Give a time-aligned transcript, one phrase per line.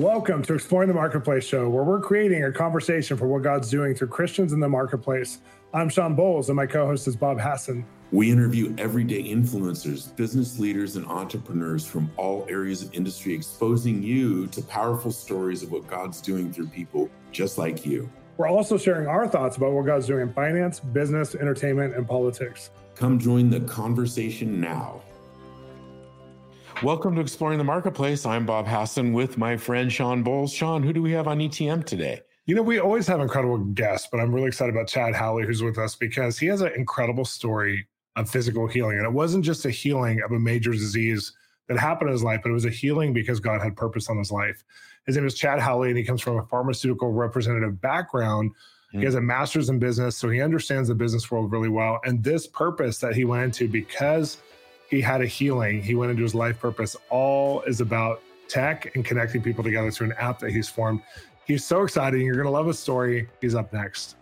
[0.00, 3.94] Welcome to Exploring the Marketplace show, where we're creating a conversation for what God's doing
[3.94, 5.42] through Christians in the marketplace.
[5.74, 7.84] I'm Shawn Bolz, and my co host is Bob Hasson.
[8.10, 14.46] We interview everyday influencers, business leaders, and entrepreneurs from all areas of industry, exposing you
[14.46, 18.08] to powerful stories of what God's doing through people just like you.
[18.38, 22.70] We're also sharing our thoughts about what God's doing in finance, business, entertainment, and politics.
[22.94, 25.02] Come join the conversation now.
[26.82, 28.24] Welcome to Exploring the Marketplace.
[28.24, 30.50] I'm Bob Hasson with my friend Shawn Bolz.
[30.50, 32.22] Shawn, who do we have on ETM today?
[32.46, 35.62] You know, we always have incredible guests, but I'm really excited about Chad Hawley, who's
[35.62, 38.96] with us because he has an incredible story of physical healing.
[38.96, 41.34] And it wasn't just a healing of a major disease
[41.68, 44.16] that happened in his life, but it was a healing because God had purpose on
[44.16, 44.64] his life.
[45.04, 48.52] His name is Chad Hawley, and he comes from a pharmaceutical representative background.
[48.94, 49.00] Mm.
[49.00, 52.00] He has a master's in business, so he understands the business world really well.
[52.06, 54.38] And this purpose that he went into because
[54.90, 55.80] he had a healing.
[55.80, 56.96] He went into his life purpose.
[57.08, 61.00] All is about tech and connecting people together through an app that he's formed.
[61.46, 62.22] He's so exciting.
[62.22, 63.28] You're going to love his story.
[63.40, 64.16] He's up next.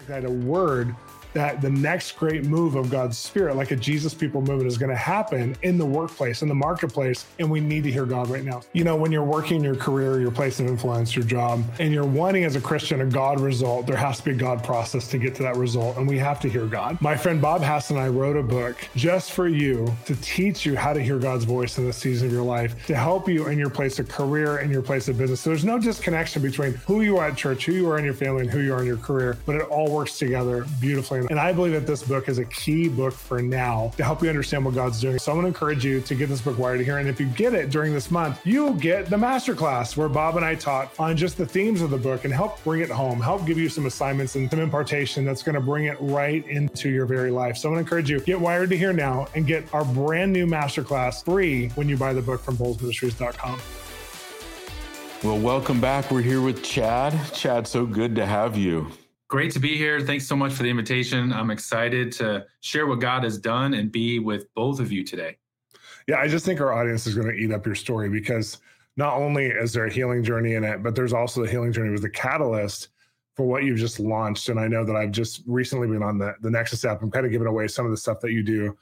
[0.00, 0.94] I had a word
[1.36, 4.88] that the next great move of God's Spirit, like a Jesus people movement, is going
[4.88, 7.26] to happen in the workplace, in the marketplace.
[7.38, 8.62] And we need to hear God right now.
[8.72, 12.06] You know, when you're working your career, your place of influence, your job, and you're
[12.06, 15.18] wanting as a Christian a God result, there has to be a God process to
[15.18, 15.98] get to that result.
[15.98, 16.98] And we have to hear God.
[17.02, 20.74] My friend Bob Hasson and I wrote a book just for you to teach you
[20.74, 23.58] how to hear God's voice in this season of your life, to help you in
[23.58, 25.42] your place of career and your place of business.
[25.42, 28.14] So there's no disconnection between who you are at church, who you are in your
[28.14, 31.25] family, and who you are in your career, but it all works together beautifully.
[31.30, 34.28] And I believe that this book is a key book for now to help you
[34.28, 35.18] understand what God's doing.
[35.18, 36.98] So I'm going to encourage you to get this book wired here.
[36.98, 40.44] And if you get it during this month, you'll get the masterclass where Bob and
[40.44, 43.46] I taught on just the themes of the book and help bring it home, help
[43.46, 47.06] give you some assignments and some impartation that's going to bring it right into your
[47.06, 47.56] very life.
[47.56, 50.32] So I'm going to encourage you, get Wired to Hear now and get our brand
[50.32, 53.60] new masterclass free when you buy the book from bolzministries.com.
[55.22, 56.10] Well, welcome back.
[56.10, 57.18] We're here with Chad.
[57.32, 58.88] Chad, so good to have you.
[59.28, 60.00] Great to be here.
[60.00, 61.32] Thanks so much for the invitation.
[61.32, 65.36] I'm excited to share what God has done and be with both of you today.
[66.06, 68.58] Yeah, I just think our audience is going to eat up your story because
[68.96, 71.90] not only is there a healing journey in it, but there's also the healing journey
[71.90, 72.88] with the catalyst
[73.34, 74.48] for what you've just launched.
[74.48, 77.02] And I know that I've just recently been on the, the Nexus app.
[77.02, 78.76] I'm kind of giving away some of the stuff that you do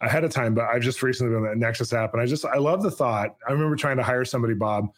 [0.00, 2.14] ahead of time, but I've just recently been on the Nexus app.
[2.14, 3.36] And I just, I love the thought.
[3.46, 4.88] I remember trying to hire somebody, Bob,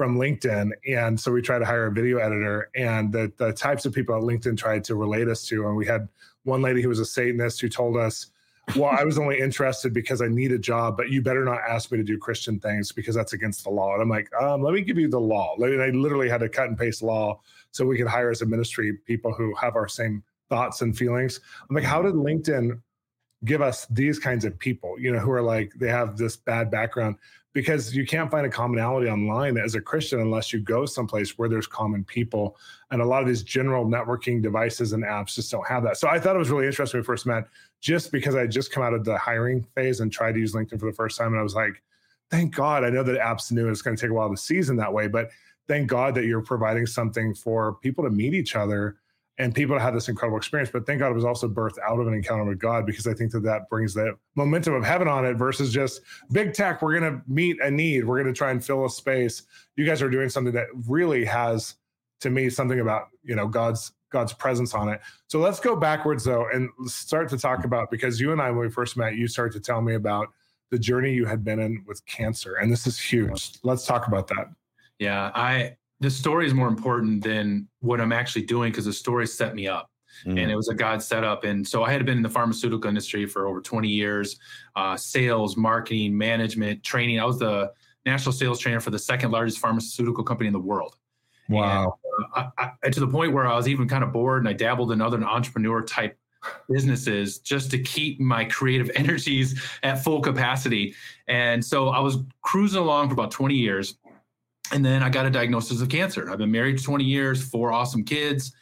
[0.00, 0.70] from LinkedIn.
[0.88, 4.16] And so we tried to hire a video editor and the, the types of people
[4.16, 5.66] at LinkedIn tried to relate us to.
[5.66, 6.08] And we had
[6.44, 8.30] one lady who was a Satanist who told us,
[8.76, 11.92] well, I was only interested because I need a job, but you better not ask
[11.92, 13.92] me to do Christian things because that's against the law.
[13.92, 15.54] And I'm like, um, let me give you the law.
[15.58, 17.38] And I literally had to cut and paste law
[17.70, 21.40] so we could hire as a ministry people who have our same thoughts and feelings.
[21.68, 22.80] I'm like, how did LinkedIn
[23.44, 26.70] give us these kinds of people, you know, who are like, they have this bad
[26.70, 27.16] background?
[27.52, 31.48] Because you can't find a commonality online as a Christian unless you go someplace where
[31.48, 32.56] there's common people.
[32.90, 35.96] And a lot of these general networking devices and apps just don't have that.
[35.96, 37.48] So I thought it was really interesting when we first met,
[37.80, 40.78] just because I just come out of the hiring phase and tried to use LinkedIn
[40.78, 41.28] for the first time.
[41.28, 41.82] And I was like,
[42.30, 42.84] thank God.
[42.84, 43.68] I know that app's new.
[43.68, 45.30] It's going to take a while to season that way, but
[45.66, 48.96] thank God that you're providing something for people to meet each other
[49.38, 50.70] and people had this incredible experience.
[50.70, 53.14] But thank God it was also birthed out of an encounter with God because I
[53.14, 56.82] think that that brings the momentum of heaven on it versus just big tech.
[56.82, 58.04] We're going to meet a need.
[58.04, 59.42] We're going to try and fill a space.
[59.76, 61.76] You guys are doing something that really has,
[62.20, 65.00] to me, something about you know God's God's presence on it.
[65.28, 68.66] So let's go backwards though and start to talk about because you and I when
[68.66, 70.28] we first met, you started to tell me about
[70.70, 73.52] the journey you had been in with cancer, and this is huge.
[73.62, 74.48] Let's talk about that.
[74.98, 79.26] Yeah, I the story is more important than what I'm actually doing because the story
[79.26, 79.90] set me up.
[80.24, 80.42] Mm.
[80.42, 81.44] And it was a God setup.
[81.44, 84.38] And so I had been in the pharmaceutical industry for over 20 years
[84.76, 87.20] uh, sales, marketing, management, training.
[87.20, 87.72] I was the
[88.04, 90.96] national sales trainer for the second largest pharmaceutical company in the world.
[91.48, 91.98] Wow.
[92.04, 94.48] And, uh, I, I, to the point where I was even kind of bored and
[94.48, 96.18] I dabbled in other entrepreneur type
[96.68, 100.94] businesses just to keep my creative energies at full capacity.
[101.28, 103.96] And so I was cruising along for about 20 years
[104.72, 106.30] and then I got a diagnosis of cancer.
[106.30, 108.52] I've been married 20 years, four awesome kids.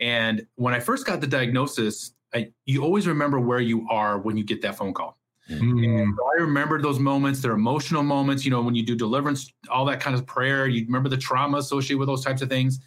[0.00, 4.36] And when I first got the diagnosis, I, you always remember where you are when
[4.36, 5.18] you get that phone call.
[5.48, 6.12] Mm.
[6.38, 10.00] I remember those moments, they're emotional moments, you know, when you do deliverance, all that
[10.00, 12.80] kind of prayer, you remember the trauma associated with those types of things.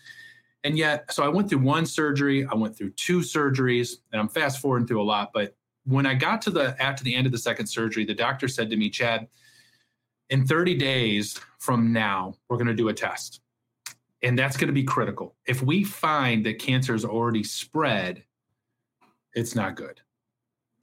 [0.65, 4.27] And yet, so I went through one surgery, I went through two surgeries, and I'm
[4.27, 5.31] fast forwarding through a lot.
[5.33, 5.55] But
[5.85, 8.69] when I got to the after the end of the second surgery, the doctor said
[8.69, 9.27] to me, Chad,
[10.29, 13.41] in 30 days from now, we're going to do a test.
[14.21, 15.35] And that's going to be critical.
[15.47, 18.23] If we find that cancer is already spread,
[19.33, 20.01] it's not good.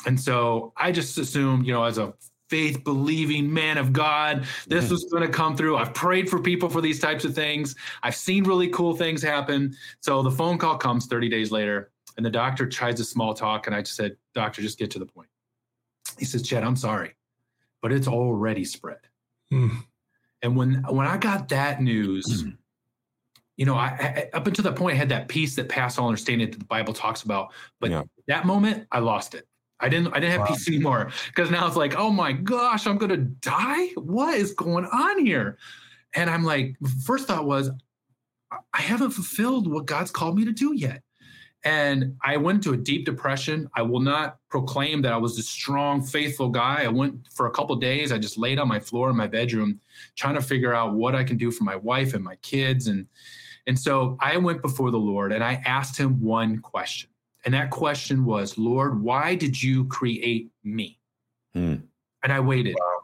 [0.07, 2.15] And so I just assumed, you know, as a
[2.49, 4.47] faith believing man of God.
[4.67, 5.77] This was going to come through.
[5.77, 7.75] I've prayed for people for these types of things.
[8.03, 9.75] I've seen really cool things happen.
[10.01, 13.67] So the phone call comes 30 days later, and the doctor tries a small talk.
[13.67, 15.29] And I just said, Doctor, just get to the point.
[16.19, 17.15] He says, Chad, I'm sorry,
[17.83, 18.99] but it's already spread.
[19.53, 19.85] Mm.
[20.43, 22.57] And when when I got that news, mm.
[23.57, 26.09] you know, I, I, up until that point, I had that peace that passed all
[26.09, 27.53] understanding that the Bible talks about.
[27.81, 28.03] But yeah.
[28.29, 29.47] that moment, I lost it.
[29.81, 30.47] I didn't I didn't have wow.
[30.47, 33.89] peace anymore because now it's like, oh my gosh, I'm gonna die.
[33.97, 35.59] What is going on here?
[36.15, 37.71] And I'm like, first thought was,
[38.51, 41.03] I haven't fulfilled what God's called me to do yet.
[41.67, 43.69] And I went into a deep depression.
[43.75, 46.85] I will not proclaim that I was a strong, faithful guy.
[46.85, 48.13] I went for a couple days.
[48.13, 49.81] I just laid on my floor in my bedroom,
[50.15, 52.87] trying to figure out what I can do for my wife and my kids.
[52.87, 53.09] And
[53.67, 57.11] and so I went before the Lord and I asked him one question.
[57.45, 61.01] And that question was, Lord, why did you create me?
[61.53, 61.77] Hmm.
[62.23, 62.77] And I waited.
[62.79, 63.01] Wow.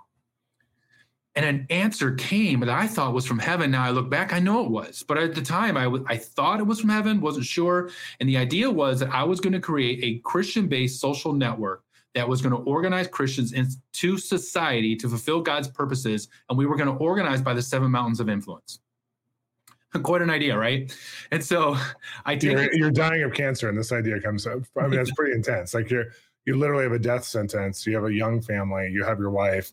[1.34, 3.70] And an answer came that I thought was from heaven.
[3.70, 6.16] Now I look back, I know it was, but at the time I, w- I
[6.16, 7.90] thought it was from heaven, wasn't sure.
[8.20, 11.84] And the idea was that I was going to create a Christian based social network
[12.14, 16.28] that was going to organize Christians into society to fulfill God's purposes.
[16.50, 18.80] And we were going to organize by the seven mountains of influence.
[20.02, 20.94] quite an idea, right?
[21.30, 21.76] And so
[22.24, 24.60] I take you're, you're, dying of cancer, and this idea comes up.
[24.78, 25.74] I mean, that's pretty intense.
[25.74, 26.06] Like you're
[26.44, 27.86] you literally have a death sentence.
[27.86, 28.90] You have a young family.
[28.90, 29.72] You have your wife,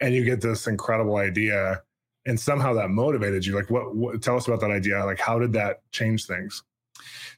[0.00, 1.82] and you get this incredible idea,
[2.26, 3.54] and somehow that motivated you.
[3.54, 4.22] Like, what, what?
[4.22, 5.04] Tell us about that idea.
[5.04, 6.62] Like, how did that change things?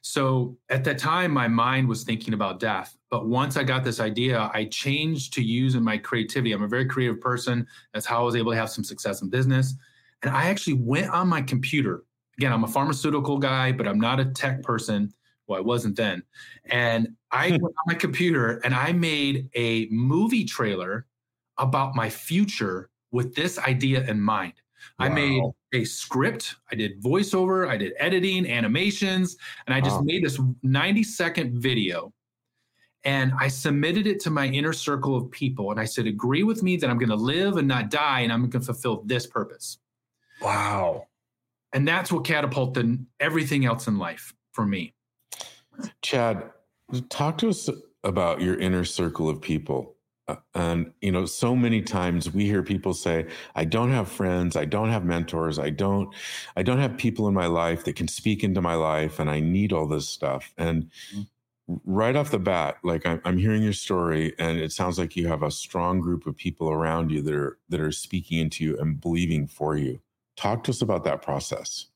[0.01, 2.97] So at that time, my mind was thinking about death.
[3.09, 6.51] But once I got this idea, I changed to using my creativity.
[6.51, 7.65] I'm a very creative person.
[7.93, 9.75] That's how I was able to have some success in business.
[10.21, 12.03] And I actually went on my computer
[12.37, 15.13] again, I'm a pharmaceutical guy, but I'm not a tech person.
[15.47, 16.23] Well, I wasn't then.
[16.65, 21.05] And I went on my computer and I made a movie trailer
[21.57, 24.53] about my future with this idea in mind.
[24.99, 25.05] Wow.
[25.05, 30.03] I made a script, I did voiceover, I did editing, animations, and I just wow.
[30.03, 32.13] made this 90 second video.
[33.05, 35.71] And I submitted it to my inner circle of people.
[35.71, 38.31] And I said, agree with me that I'm going to live and not die, and
[38.31, 39.77] I'm going to fulfill this purpose.
[40.41, 41.07] Wow.
[41.73, 44.93] And that's what catapulted everything else in life for me.
[46.01, 46.51] Chad,
[47.09, 47.69] talk to us
[48.03, 49.92] about your inner circle of people.
[50.27, 54.55] Uh, and you know, so many times we hear people say, "I don't have friends,
[54.55, 56.13] I don't have mentors, I don't,
[56.55, 59.41] I don't have people in my life that can speak into my life, and I
[59.41, 61.75] need all this stuff." And mm-hmm.
[61.85, 65.27] right off the bat, like I'm, I'm hearing your story, and it sounds like you
[65.27, 68.79] have a strong group of people around you that are that are speaking into you
[68.79, 69.99] and believing for you.
[70.37, 71.87] Talk to us about that process.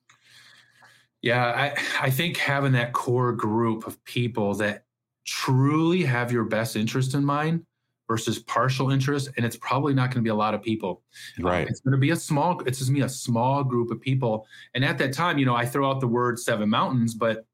[1.21, 4.83] Yeah, I, I think having that core group of people that
[5.25, 7.65] truly have your best interest in mind
[8.07, 11.03] versus partial interest, and it's probably not going to be a lot of people.
[11.39, 11.61] Um, right.
[11.63, 12.59] Um, it's going to be a small.
[12.65, 14.45] It's just me a small group of people.
[14.75, 17.45] And at that time, you know, I throw out the word seven mountains, but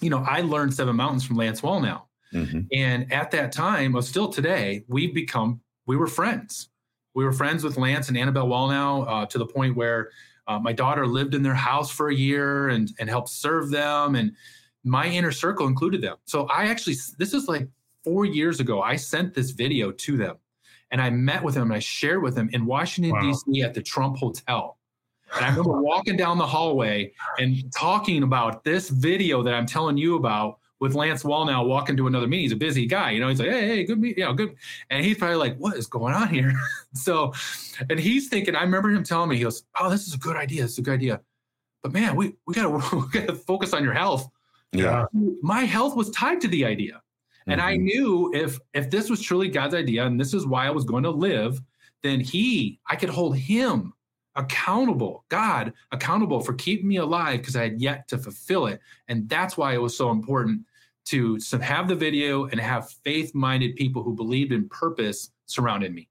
[0.00, 2.02] you know, I learned seven mountains from Lance Wallnau.
[2.32, 2.60] Mm-hmm.
[2.72, 6.68] And at that time, or still today, we've become we were friends
[7.18, 10.10] we were friends with Lance and Annabelle Wallnau uh, to the point where
[10.46, 14.14] uh, my daughter lived in their house for a year and, and helped serve them.
[14.14, 14.36] And
[14.84, 16.16] my inner circle included them.
[16.26, 17.66] So I actually, this is like
[18.04, 20.36] four years ago, I sent this video to them
[20.90, 23.20] and I met with them and I shared with them in Washington, wow.
[23.20, 23.62] D.C.
[23.62, 24.78] at the Trump Hotel.
[25.36, 29.96] And I remember walking down the hallway and talking about this video that I'm telling
[29.96, 32.44] you about with Lance Wallnau walking to another meeting.
[32.44, 33.28] He's a busy guy, you know.
[33.28, 34.54] He's like, hey, hey, good meet, you know, good.
[34.90, 36.52] And he's probably like, what is going on here?
[36.94, 37.32] so,
[37.90, 38.54] and he's thinking.
[38.54, 40.64] I remember him telling me, he goes, oh, this is a good idea.
[40.64, 41.20] It's a good idea.
[41.82, 44.28] But man, we we gotta we gotta focus on your health.
[44.72, 45.06] Yeah.
[45.42, 47.02] My health was tied to the idea.
[47.48, 47.68] And mm-hmm.
[47.68, 50.84] I knew if if this was truly God's idea and this is why I was
[50.84, 51.60] going to live,
[52.02, 53.92] then he, I could hold him
[54.36, 58.80] accountable, God accountable for keeping me alive because I had yet to fulfill it.
[59.08, 60.62] And that's why it was so important
[61.06, 65.94] to, to have the video and have faith minded people who believed in purpose surrounding
[65.94, 66.08] me.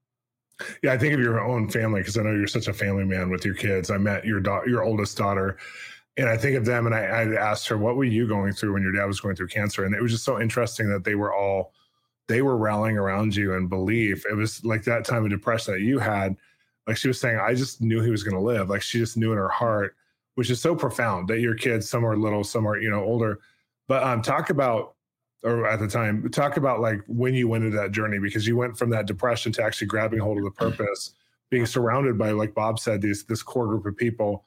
[0.82, 3.30] Yeah, I think of your own family because I know you're such a family man
[3.30, 3.90] with your kids.
[3.90, 5.56] I met your daughter, your oldest daughter,
[6.18, 8.74] and I think of them and I, I asked her, "What were you going through
[8.74, 11.14] when your dad was going through cancer?" And it was just so interesting that they
[11.14, 11.72] were all
[12.26, 14.24] they were rallying around you and belief.
[14.30, 16.36] It was like that time of depression that you had.
[16.86, 18.68] Like she was saying, I just knew he was going to live.
[18.68, 19.96] Like she just knew in her heart,
[20.34, 23.38] which is so profound that your kids, some are little, some are you know older,
[23.86, 24.94] but um, talk about,
[25.44, 28.56] or at the time, talk about like when you went into that journey because you
[28.56, 31.14] went from that depression to actually grabbing hold of the purpose,
[31.48, 34.44] being surrounded by, like Bob said, these this core group of people.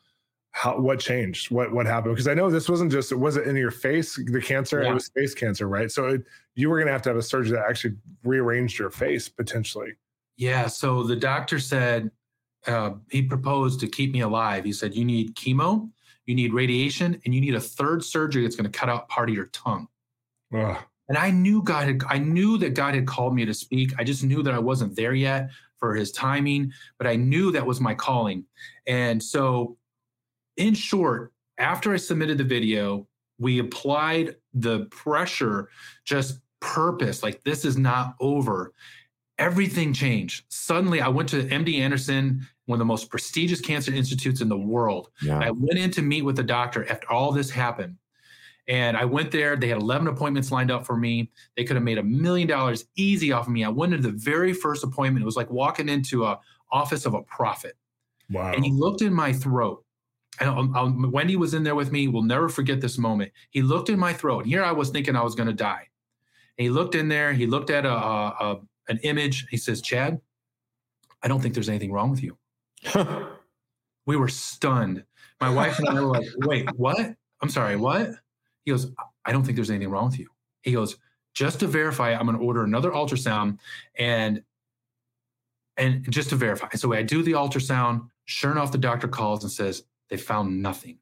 [0.51, 1.49] How what changed?
[1.49, 2.15] What what happened?
[2.15, 4.91] Because I know this wasn't just it wasn't in your face the cancer; yeah.
[4.91, 5.89] it was face cancer, right?
[5.89, 6.23] So it,
[6.55, 9.93] you were going to have to have a surgery that actually rearranged your face potentially.
[10.35, 10.67] Yeah.
[10.67, 12.11] So the doctor said,
[12.67, 14.65] uh, he proposed to keep me alive.
[14.65, 15.89] He said, You need chemo,
[16.25, 19.29] you need radiation, and you need a third surgery that's going to cut out part
[19.29, 19.87] of your tongue.
[20.53, 20.77] Ugh.
[21.09, 23.91] And I knew God had, I knew that God had called me to speak.
[23.97, 27.65] I just knew that I wasn't there yet for his timing, but I knew that
[27.65, 28.45] was my calling.
[28.87, 29.77] And so,
[30.57, 33.07] in short, after I submitted the video,
[33.39, 35.69] we applied the pressure,
[36.05, 38.73] just purpose, like this is not over.
[39.37, 40.45] Everything changed.
[40.49, 44.57] Suddenly, I went to MD Anderson, one of the most prestigious cancer institutes in the
[44.57, 45.09] world.
[45.21, 45.39] Yeah.
[45.39, 47.97] I went in to meet with the doctor after all this happened.
[48.67, 49.55] And I went there.
[49.55, 51.31] They had 11 appointments lined up for me.
[51.57, 53.65] They could have made a million dollars easy off of me.
[53.65, 55.23] I went into the very first appointment.
[55.23, 56.39] It was like walking into a
[56.71, 57.75] office of a prophet.
[58.29, 58.53] Wow.
[58.53, 59.83] And he looked in my throat.
[60.39, 62.07] And um, um, Wendy was in there with me.
[62.07, 63.31] We'll never forget this moment.
[63.49, 64.45] He looked in my throat.
[64.45, 65.87] Here I was thinking I was going to die.
[66.57, 67.33] And he looked in there.
[67.33, 69.47] He looked at a, a, a an image.
[69.49, 70.19] He says, "Chad,
[71.23, 72.37] I don't think there's anything wrong with you."
[74.05, 75.03] we were stunned.
[75.39, 77.15] My wife and I were like, "Wait, what?
[77.41, 78.11] I'm sorry, what?"
[78.63, 78.91] He goes,
[79.25, 80.27] "I don't think there's anything wrong with you."
[80.61, 80.97] He goes,
[81.33, 83.59] "Just to verify, I'm going to order another ultrasound
[83.97, 84.43] and
[85.77, 88.09] and just to verify." So I do the ultrasound.
[88.25, 90.99] Sure enough, the doctor calls and says they found nothing.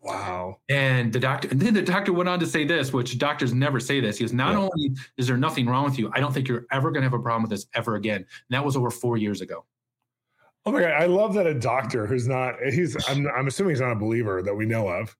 [0.00, 0.58] wow.
[0.70, 3.78] And the doctor, and then the doctor went on to say this, which doctors never
[3.78, 4.16] say this.
[4.18, 4.60] He goes, Not Yeah.
[4.72, 7.12] only is there nothing wrong with you, I don't think you're ever going to have
[7.18, 8.16] a problem with this ever again.
[8.16, 9.64] And that was over four years ago.
[10.64, 13.80] Oh my god, I love that a doctor who's not he's I'm I'm assuming he's
[13.80, 15.16] not a believer that we know of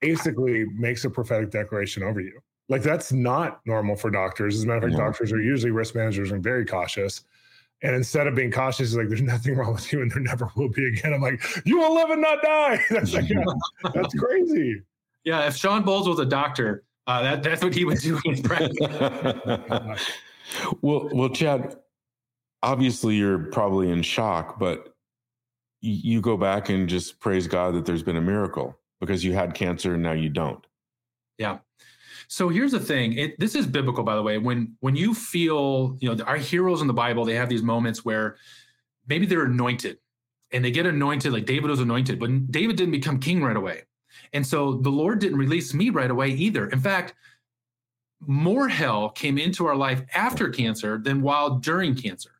[0.00, 2.40] basically makes a prophetic declaration over you.
[2.68, 4.56] Like that's not normal for doctors.
[4.56, 5.04] As a matter of fact, No.
[5.06, 7.24] doctors are usually risk managers and very cautious.
[7.82, 10.50] And instead of being cautious, he's like, there's nothing wrong with you and there never
[10.56, 11.14] will be again.
[11.14, 12.84] I'm like, you will live and not die.
[12.90, 13.44] That's like, yeah,
[13.94, 14.82] that's crazy.
[15.24, 18.42] Yeah, if Shawn Bolz was a doctor, uh, that, that's what he would do in
[18.42, 18.76] practice.
[20.80, 21.76] well, well, Chad,
[22.62, 24.94] obviously you're probably in shock, but
[25.80, 29.54] you go back and just praise God that there's been a miracle because you had
[29.54, 30.66] cancer and now you don't.
[32.28, 33.14] So here's the thing.
[33.14, 34.36] It, this is biblical, by the way.
[34.38, 38.04] When when you feel, you know, our heroes in the Bible, they have these moments
[38.04, 38.36] where
[39.08, 39.98] maybe they're anointed,
[40.52, 43.82] and they get anointed, like David was anointed, but David didn't become king right away,
[44.34, 46.68] and so the Lord didn't release me right away either.
[46.68, 47.14] In fact,
[48.26, 52.32] more hell came into our life after cancer than while during cancer,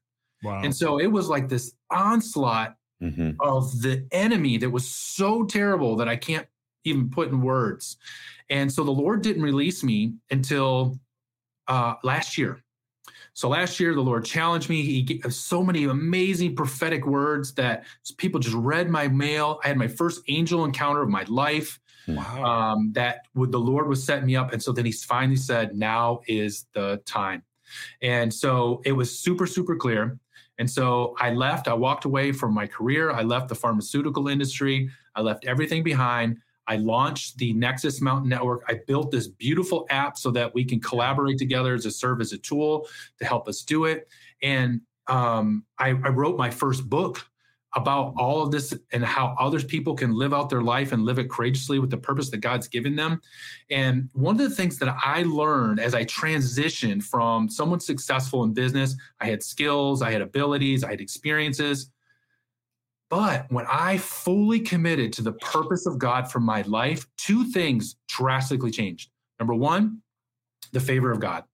[0.42, 0.60] Wow.
[0.62, 3.36] and so it was like this onslaught Mhm.
[3.40, 6.46] of the enemy that was so terrible that I can't
[6.84, 7.96] even put in words.
[8.50, 10.98] And so the Lord didn't release me until
[11.66, 12.62] uh, last year.
[13.34, 14.82] So last year, the Lord challenged me.
[14.82, 17.84] He gave so many amazing prophetic words that
[18.16, 19.60] people just read my mail.
[19.62, 21.78] I had my first angel encounter of my life.
[22.08, 22.42] wow.
[22.42, 25.76] Um, that would the Lord was setting me up, and so then He finally said,
[25.76, 27.44] "Now is the time."
[28.02, 30.18] And so it was super, super clear.
[30.58, 31.68] And so I left.
[31.68, 33.12] I walked away from my career.
[33.12, 34.90] I left the pharmaceutical industry.
[35.14, 36.38] I left everything behind.
[36.68, 38.62] I launched the Nexus Mountain Network.
[38.68, 42.32] I built this beautiful app so that we can collaborate together as to serve as
[42.32, 42.86] a tool
[43.18, 44.08] to help us do it.
[44.42, 47.26] And um, I, I wrote my first book
[47.74, 51.18] about all of this and how other people can live out their life and live
[51.18, 53.20] it courageously with the purpose that God's given them.
[53.70, 58.54] And one of the things that I learned as I transitioned from someone successful in
[58.54, 61.90] business, I had skills, I had abilities, I had experiences.
[63.10, 67.96] But when I fully committed to the purpose of God for my life, two things
[68.06, 69.10] drastically changed.
[69.38, 70.02] Number one,
[70.72, 71.44] the favor of God.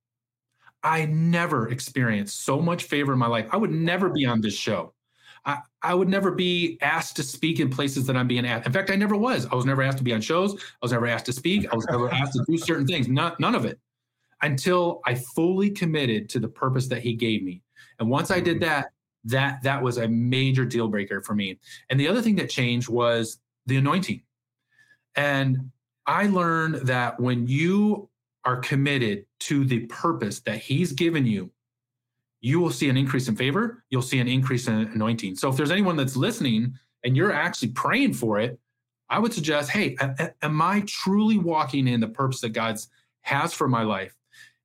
[0.82, 3.46] I never experienced so much favor in my life.
[3.52, 4.92] I would never be on this show.
[5.46, 8.66] I, I would never be asked to speak in places that I'm being asked.
[8.66, 9.46] In fact, I never was.
[9.46, 10.54] I was never asked to be on shows.
[10.54, 11.72] I was never asked to speak.
[11.72, 13.08] I was never asked to do certain things.
[13.08, 13.78] Not, none of it
[14.42, 17.62] until I fully committed to the purpose that he gave me.
[17.98, 18.66] And once I did mm-hmm.
[18.66, 18.90] that,
[19.24, 21.58] that that was a major deal breaker for me.
[21.90, 24.22] And the other thing that changed was the anointing.
[25.16, 25.70] And
[26.06, 28.08] I learned that when you
[28.44, 31.50] are committed to the purpose that he's given you,
[32.40, 33.82] you will see an increase in favor.
[33.88, 35.36] You'll see an increase in anointing.
[35.36, 38.58] So if there's anyone that's listening and you're actually praying for it,
[39.08, 39.96] I would suggest, hey,
[40.42, 42.88] am I truly walking in the purpose that God's
[43.22, 44.14] has for my life?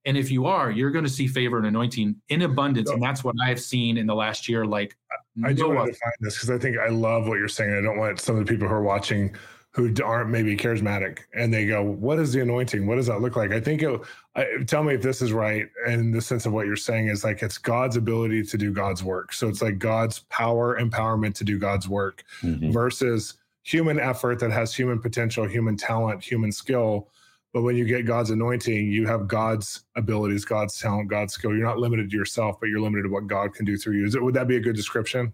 [0.06, 2.90] And if you are, you're going to see favor and anointing in abundance.
[2.90, 4.66] And that's what I've seen in the last year.
[4.66, 4.96] Like,
[5.44, 7.74] I do no want to define this because I think I love what you're saying.
[7.76, 9.36] I don't want some of the people who are watching
[9.72, 12.88] who aren't maybe charismatic and they go, "What is the anointing?
[12.88, 14.02] What does that look like?" I think it,
[14.36, 15.70] I, tell me if this is right.
[15.86, 19.04] And the sense of what you're saying is like it's God's ability to do God's
[19.04, 19.32] work.
[19.32, 22.74] So it's like God's power, empowerment to do God's work Mhm.
[22.74, 27.10] versus human effort that has human potential, human talent, human skill.
[27.54, 31.52] But when you get God's anointing, you have God's abilities, God's talent, God's skill.
[31.56, 34.06] You're not limited to yourself, but you're limited to what God can do through you.
[34.06, 35.34] Is it, would that be a good description?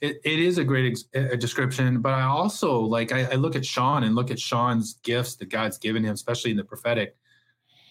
[0.00, 3.56] It, it is a great ex- a description, but I also like I, I look
[3.56, 7.14] at Shawn and look at Shawn's gifts that God's given him, especially in the prophetic,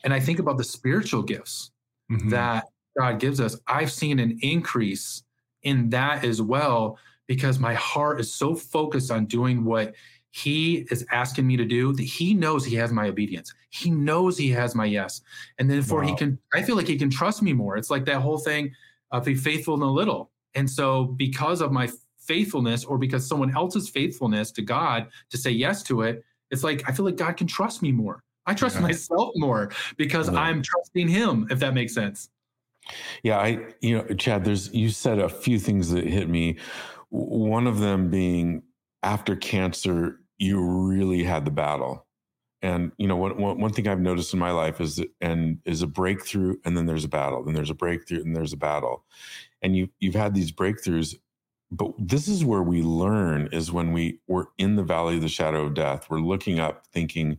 [0.03, 1.71] and I think about the spiritual gifts
[2.11, 2.29] mm-hmm.
[2.29, 2.65] that
[2.97, 3.55] God gives us.
[3.67, 5.23] I've seen an increase
[5.61, 6.97] in that as well
[7.27, 9.93] because my heart is so focused on doing what
[10.35, 13.53] he is asking me to do that he knows he has my obedience.
[13.69, 15.21] He knows he has my yes.
[15.59, 16.07] And then for wow.
[16.07, 17.77] he can, I feel like he can trust me more.
[17.77, 18.73] It's like that whole thing
[19.11, 20.31] of be faithful in a little.
[20.53, 21.89] And so because of my
[22.19, 26.83] faithfulness or because someone else's faithfulness to God to say yes to it, it's like
[26.85, 28.21] I feel like God can trust me more.
[28.45, 28.81] I trust yeah.
[28.81, 30.37] myself more because yeah.
[30.37, 32.29] I'm trusting him, if that makes sense.
[33.23, 36.57] Yeah, I you know, Chad, there's you said a few things that hit me.
[37.09, 38.63] One of them being
[39.01, 42.05] after cancer, you really had the battle.
[42.61, 45.81] And you know, one, one, one thing I've noticed in my life is and is
[45.81, 49.03] a breakthrough, and then there's a battle, then there's a breakthrough, and there's a battle.
[49.61, 51.15] And you you've had these breakthroughs,
[51.71, 55.27] but this is where we learn is when we we're in the valley of the
[55.27, 56.09] shadow of death.
[56.09, 57.37] We're looking up, thinking,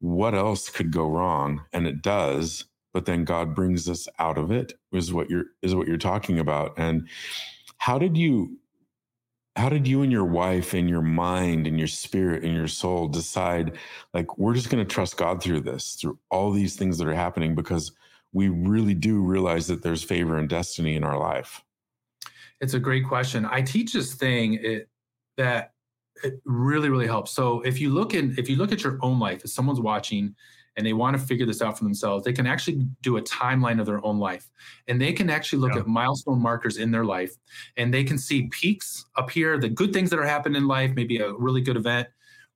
[0.00, 1.62] what else could go wrong?
[1.72, 4.72] And it does, but then God brings us out of it.
[4.92, 6.74] Is what you're is what you're talking about.
[6.76, 7.08] And
[7.78, 8.58] how did you
[9.56, 13.08] how did you and your wife and your mind and your spirit and your soul
[13.08, 13.76] decide
[14.14, 17.14] like we're just going to trust god through this through all these things that are
[17.14, 17.92] happening because
[18.32, 21.62] we really do realize that there's favor and destiny in our life?
[22.60, 23.46] It's a great question.
[23.50, 24.88] I teach this thing it,
[25.36, 25.72] that
[26.22, 27.32] it really really helps.
[27.32, 30.34] So if you look in if you look at your own life if someone's watching
[30.80, 33.80] and they want to figure this out for themselves, they can actually do a timeline
[33.80, 34.48] of their own life.
[34.88, 35.80] And they can actually look yeah.
[35.80, 37.36] at milestone markers in their life
[37.76, 40.92] and they can see peaks up here, the good things that are happening in life,
[40.96, 42.08] maybe a really good event,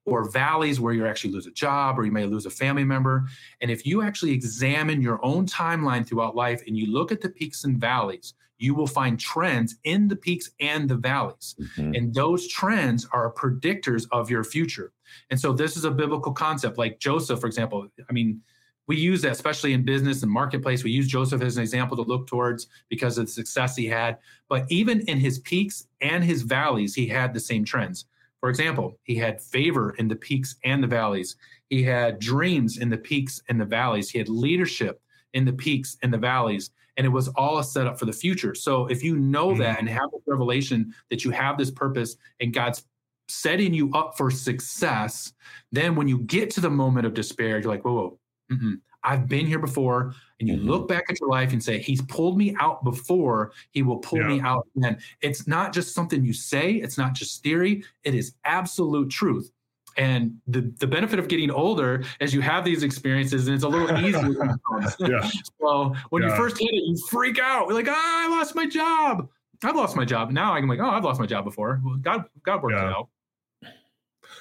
[0.07, 3.27] or valleys where you actually lose a job or you may lose a family member.
[3.61, 7.29] And if you actually examine your own timeline throughout life and you look at the
[7.29, 11.57] peaks and valleys, you will find trends in the peaks and the valleys.
[11.61, 11.95] Mm-hmm.
[11.95, 14.93] And those trends are predictors of your future.
[15.31, 16.79] And so this is a biblical concept.
[16.79, 18.41] Like Joseph, for example, I mean,
[18.87, 20.85] we use that, especially in business and marketplace.
[20.85, 24.19] We use Joseph as an example to look towards because of the success he had.
[24.49, 28.05] But even in his peaks and his valleys, he had the same trends.
[28.41, 31.37] For example, he had favor in the peaks and the valleys.
[31.71, 34.11] He had dreams in the peaks and the valleys.
[34.11, 35.01] He had leadership
[35.33, 36.71] in the peaks and the valleys.
[36.97, 38.55] And it was all a setup for the future.
[38.55, 39.61] So if you know mm-hmm.
[39.61, 42.85] that and have the revelation that you have this purpose and God's
[43.29, 45.33] setting you up for success,
[45.73, 48.19] then when you get to the moment of despair, you're like, whoa,
[48.51, 50.15] whoa, I've been here before.
[50.41, 50.69] And you mm-hmm.
[50.69, 54.19] look back at your life and say, He's pulled me out before, He will pull
[54.19, 54.29] yeah.
[54.29, 54.99] me out again.
[55.21, 59.51] It's not just something you say, it's not just theory, it is absolute truth.
[59.97, 63.69] And the, the benefit of getting older is you have these experiences and it's a
[63.69, 64.57] little easier.
[64.99, 65.31] yeah.
[65.61, 66.31] So when yeah.
[66.31, 67.67] you first hit it, you freak out.
[67.69, 69.29] You're like, ah, I lost my job.
[69.63, 70.31] I've lost my job.
[70.31, 71.81] Now I'm like, oh, I've lost my job before.
[71.85, 72.89] Well, God, God worked yeah.
[72.89, 73.09] it out.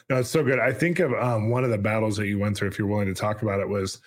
[0.10, 0.60] No, it's so good.
[0.60, 3.08] I think of um, one of the battles that you went through, if you're willing
[3.08, 4.00] to talk about it, was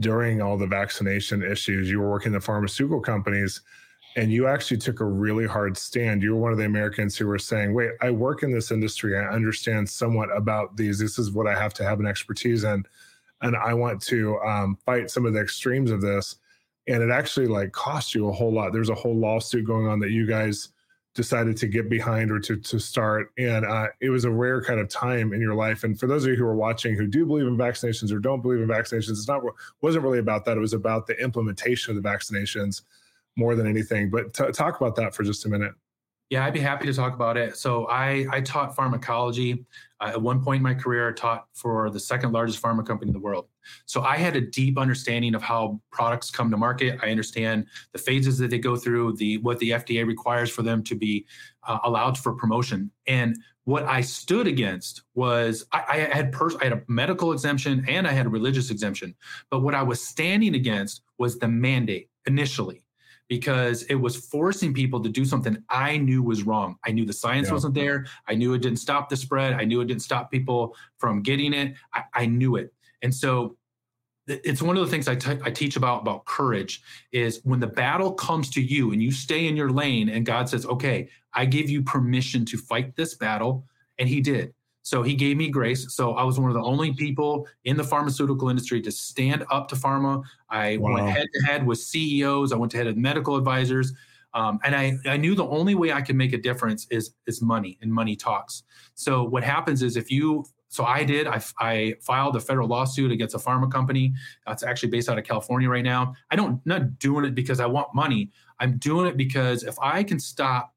[0.00, 1.90] during all the vaccination issues.
[1.90, 3.62] You were working the pharmaceutical companies
[4.18, 6.24] and you actually took a really hard stand.
[6.24, 9.16] You were one of the Americans who were saying, wait, I work in this industry.
[9.16, 10.98] I understand somewhat about these.
[10.98, 12.84] This is what I have to have an expertise in.
[13.42, 16.34] And I want to um, fight some of the extremes of this.
[16.88, 18.72] And it actually like cost you a whole lot.
[18.72, 20.70] There's a whole lawsuit going on that you guys
[21.14, 23.30] decided to get behind or to to start.
[23.38, 25.84] And uh, it was a rare kind of time in your life.
[25.84, 28.42] And for those of you who are watching who do believe in vaccinations or don't
[28.42, 29.42] believe in vaccinations, it's not
[29.80, 30.56] wasn't really about that.
[30.56, 32.82] It was about the implementation of the vaccinations
[33.38, 34.10] more than anything.
[34.10, 35.72] But t- talk about that for just a minute.
[36.30, 37.56] Yeah, I'd be happy to talk about it.
[37.56, 39.64] So I, I taught pharmacology.
[39.98, 43.08] Uh, at one point in my career, I taught for the second largest pharma company
[43.08, 43.48] in the world.
[43.86, 46.98] So I had a deep understanding of how products come to market.
[47.02, 50.82] I understand the phases that they go through, the what the FDA requires for them
[50.84, 51.24] to be
[51.66, 52.90] uh, allowed for promotion.
[53.06, 57.84] And what I stood against was I, I had pers- I had a medical exemption
[57.88, 59.14] and I had a religious exemption.
[59.50, 62.82] But what I was standing against was the mandate initially
[63.28, 66.76] because it was forcing people to do something I knew was wrong.
[66.84, 67.54] I knew the science yeah.
[67.54, 68.06] wasn't there.
[68.26, 69.52] I knew it didn't stop the spread.
[69.52, 71.74] I knew it didn't stop people from getting it.
[71.94, 72.72] I, I knew it.
[73.02, 73.56] And so
[74.26, 77.66] it's one of the things I, t- I teach about about courage is when the
[77.66, 81.44] battle comes to you and you stay in your lane and God says, okay, I
[81.44, 83.64] give you permission to fight this battle.
[83.98, 84.54] And he did.
[84.88, 85.94] So he gave me grace.
[85.94, 89.68] So I was one of the only people in the pharmaceutical industry to stand up
[89.68, 90.22] to pharma.
[90.48, 90.94] I wow.
[90.94, 92.54] went head to head with CEOs.
[92.54, 93.92] I went to head with medical advisors.
[94.32, 97.42] Um, and I, I knew the only way I could make a difference is is
[97.42, 98.62] money and money talks.
[98.94, 101.26] So what happens is if you so I did.
[101.26, 104.14] I, I filed a federal lawsuit against a pharma company.
[104.46, 106.14] That's actually based out of California right now.
[106.30, 108.30] I don't not doing it because I want money.
[108.60, 110.74] I'm doing it because if I can stop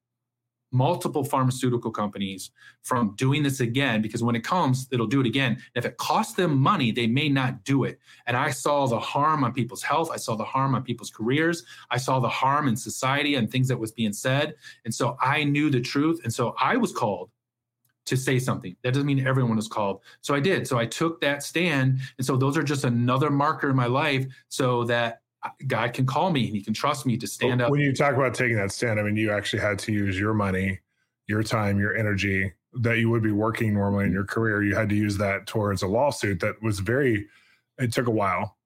[0.71, 5.61] multiple pharmaceutical companies from doing this again because when it comes it'll do it again.
[5.75, 7.99] If it costs them money they may not do it.
[8.25, 10.09] And i saw the harm on people's health.
[10.11, 11.63] I saw the harm on people's careers.
[11.89, 14.55] I saw the harm in society and things that was being said.
[14.85, 16.21] And so i knew the truth.
[16.23, 17.29] And so i was called
[18.03, 18.75] to say something.
[18.83, 20.01] That doesn't mean everyone was called.
[20.21, 20.67] So i did.
[20.67, 21.99] So i took that stand.
[22.17, 25.20] And so those are just another marker in my life so that
[25.67, 27.71] God can call me and he can trust me to stand up.
[27.71, 30.33] When you talk about taking that stand, I mean, you actually had to use your
[30.33, 30.79] money,
[31.27, 34.63] your time, your energy that you would be working normally in your career.
[34.63, 37.27] You had to use that towards a lawsuit that was very,
[37.79, 38.57] it took a while.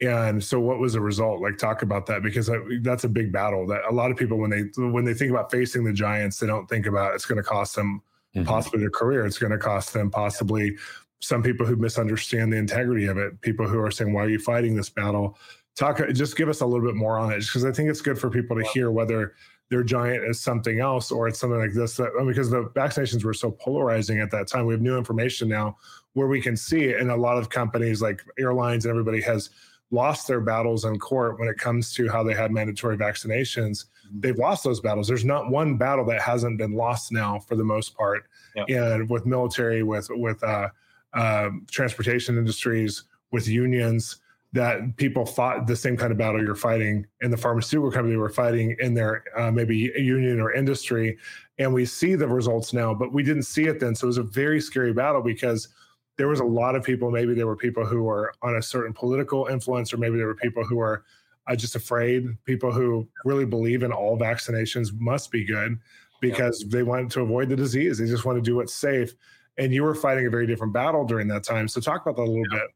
[0.00, 1.40] And so what was the result?
[1.40, 2.50] Like talk about that because
[2.82, 5.50] that's a big battle that a lot of people, when they, when they think about
[5.52, 8.02] facing the giants, they don't think about it's going to cost them
[8.34, 8.46] mm-hmm.
[8.46, 9.24] possibly their career.
[9.24, 10.76] It's going to cost them possibly
[11.20, 13.40] some people who misunderstand the integrity of it.
[13.40, 15.38] People who are saying, why are you fighting this battle?
[15.76, 18.18] Talk just give us a little bit more on it because i think it's good
[18.18, 19.34] for people to hear whether
[19.70, 23.34] their giant is something else or it's something like this that, because the vaccinations were
[23.34, 24.66] so polarizing at that time.
[24.66, 25.78] We have new information now
[26.12, 29.50] where we can see it and a lot of companies like airlines and everybody has
[29.90, 33.86] lost their battles in court when it comes to how they had mandatory vaccinations.
[34.06, 34.20] Mm-hmm.
[34.20, 35.08] they've lost those battles.
[35.08, 38.24] There's not one battle that hasn't been lost now for the most part.
[38.68, 40.68] And with military with with uh,
[41.14, 44.20] uh, transportation industries with unions
[44.54, 48.28] that people fought the same kind of battle you're fighting in the pharmaceutical company were
[48.28, 51.18] fighting in their uh, maybe union or industry.
[51.58, 53.96] And we see the results now but we didn't see it then.
[53.96, 55.68] So it was a very scary battle because
[56.16, 57.10] there was a lot of people.
[57.10, 60.36] Maybe there were people who were on a certain political influence or maybe there were
[60.36, 61.04] people who were
[61.48, 62.24] uh, just afraid.
[62.44, 65.80] People who really believe in all vaccinations must be good
[66.20, 66.68] because yeah.
[66.70, 67.98] they want to avoid the disease.
[67.98, 69.14] They just want to do what's safe.
[69.58, 71.66] And you were fighting a very different battle during that time.
[71.66, 72.60] So talk about that a little yeah.
[72.60, 72.70] bit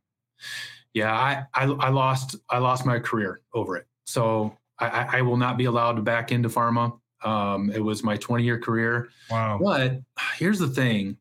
[0.98, 3.86] yeah, I, I, I lost I lost my career over it.
[4.04, 6.98] So I, I will not be allowed to back into pharma.
[7.22, 9.08] Um, it was my 20 year career.
[9.30, 9.60] Wow.
[9.62, 10.00] But
[10.36, 11.16] here's the thing: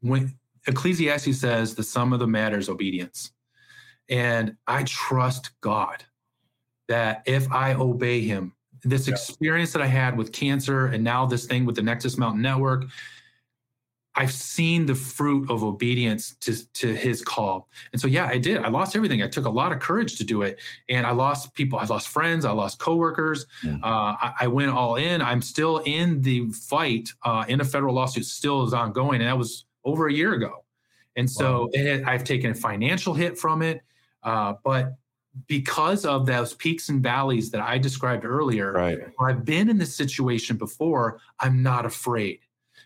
[0.00, 0.32] when
[0.68, 3.32] Ecclesiastes says the sum of the matter is obedience,
[4.08, 6.04] and I trust God
[6.88, 9.14] that if I obey Him, this yeah.
[9.14, 12.84] experience that I had with cancer and now this thing with the Nexus Mountain Network,
[14.14, 17.68] I've seen the fruit of obedience to, to his call.
[17.92, 18.58] And so, yeah, I did.
[18.58, 19.22] I lost everything.
[19.22, 20.60] I took a lot of courage to do it.
[20.88, 21.78] And I lost people.
[21.78, 22.44] I lost friends.
[22.44, 23.46] I lost coworkers.
[23.64, 25.22] Uh, I, I, went all in.
[25.22, 29.20] I'm still in the fight uh, in a federal lawsuit, still is ongoing.
[29.20, 30.64] And that was over a year ago.
[31.16, 31.70] And so wow.
[31.72, 33.82] it, I've taken a financial hit from it.
[34.22, 34.94] Uh, but
[35.46, 38.98] because of those peaks and valleys that I described earlier, right.
[39.20, 42.40] I've been in this situation before, I'm not afraid.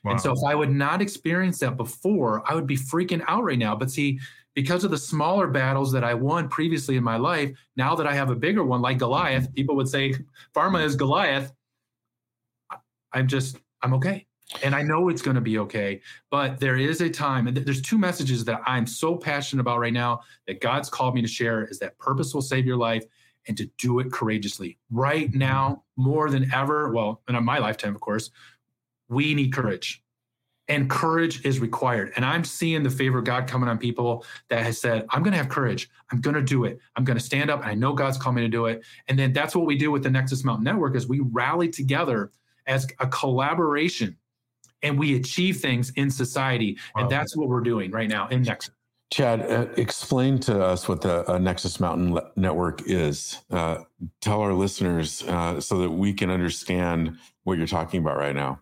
[0.04, 0.12] Wow.
[0.12, 3.58] And so if I would not experience that before, I would be freaking out right
[3.58, 3.74] now.
[3.74, 4.20] But see,
[4.54, 8.14] because of the smaller battles that I won previously in my life, now that I
[8.14, 9.52] have a bigger one like Goliath, mm-hmm.
[9.52, 10.14] people would say
[10.54, 11.52] pharma is Goliath.
[13.12, 14.26] I'm just, I'm okay.
[14.62, 16.00] And I know it's going to be okay.
[16.30, 19.92] But there is a time, and there's two messages that I'm so passionate about right
[19.92, 23.04] now that God's called me to share is that purpose will save your life
[23.48, 24.78] and to do it courageously.
[24.90, 28.30] Right now, more than ever, well, and in my lifetime, of course,
[29.08, 30.02] we need courage.
[30.68, 32.12] And courage is required.
[32.16, 35.32] And i'm seeing the favor of god coming on people that has said i'm going
[35.32, 35.88] to have courage.
[36.10, 36.78] I'm going to do it.
[36.96, 37.60] I'm going to stand up.
[37.60, 38.82] And i know god's called me to do it.
[39.08, 42.32] And then that's what we do with the nexus mountain network is we rally together
[42.66, 44.16] as a collaboration
[44.82, 46.78] and we achieve things in society.
[46.94, 47.02] Wow.
[47.02, 48.75] and that's what we're doing right now in nexus
[49.12, 53.78] chad uh, explain to us what the uh, nexus mountain Le- network is uh,
[54.20, 58.60] tell our listeners uh, so that we can understand what you're talking about right now.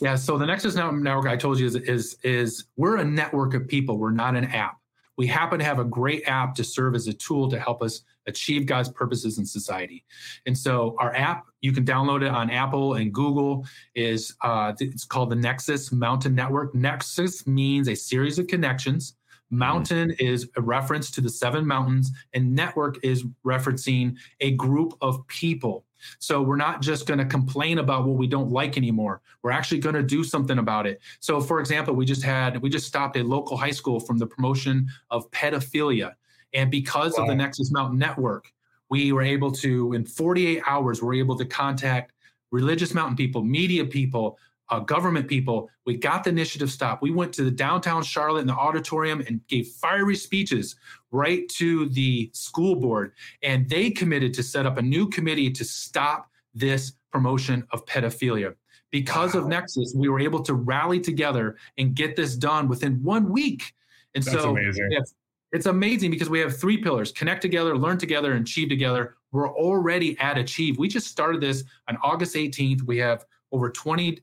[0.00, 0.16] Yeah.
[0.16, 3.98] So the Nexus Network I told you is, is is we're a network of people.
[3.98, 4.78] We're not an app.
[5.16, 8.02] We happen to have a great app to serve as a tool to help us
[8.26, 10.04] achieve God's purposes in society.
[10.46, 13.64] And so our app, you can download it on Apple and Google.
[13.94, 16.74] Is uh, it's called the Nexus Mountain Network.
[16.74, 19.14] Nexus means a series of connections.
[19.52, 20.26] Mountain mm-hmm.
[20.26, 25.84] is a reference to the seven mountains, and network is referencing a group of people
[26.18, 29.20] so we're not just going to complain about what we don't like anymore.
[29.42, 31.00] We're actually going to do something about it.
[31.20, 34.26] So, for example, we just had, we just stopped a local high school from the
[34.26, 36.14] promotion of pedophilia.
[36.54, 37.24] And because wow.
[37.24, 38.52] of the Nexus Mountain Network,
[38.88, 42.12] we were able to, in 48 hours, we're able to contact
[42.50, 44.38] religious mountain people, media people,
[44.72, 45.68] uh, government people.
[45.84, 47.02] We got the initiative stopped.
[47.02, 50.76] We went to the downtown Charlotte in the auditorium and gave fiery speeches
[51.10, 53.12] right to the school board.
[53.42, 58.54] And they committed to set up a new committee to stop this promotion of pedophilia
[58.90, 59.42] Because wow.
[59.42, 63.74] of Nexus, we were able to rally together and get this done within one week.
[64.14, 64.90] And That's so amazing.
[64.92, 65.04] Have,
[65.52, 69.16] it's amazing because we have three pillars connect together, learn together, and achieve together.
[69.32, 70.78] We're already at Achieve.
[70.78, 72.82] We just started this on August 18th.
[72.82, 74.18] We have over 20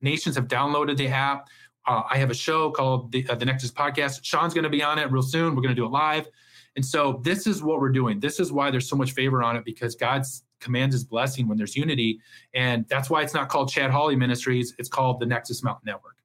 [0.00, 1.48] nations have downloaded the app.
[1.86, 4.20] Uh, I have a show called the, uh, the Nexus Podcast.
[4.22, 5.54] Shawn's going to be on it real soon.
[5.54, 6.28] We're going to do it live.
[6.76, 8.20] And so this is what we're doing.
[8.20, 11.56] This is why there's so much favor on it because God's commands his blessing when
[11.56, 12.20] there's unity.
[12.54, 14.74] And that's why it's not called Chad Hawley Ministries.
[14.78, 16.18] It's called the Nexus Mountain Network.